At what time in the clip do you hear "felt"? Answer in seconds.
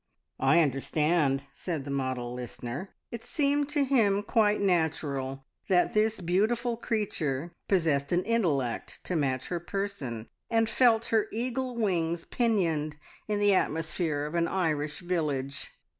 10.67-11.05